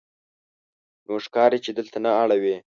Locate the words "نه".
2.05-2.11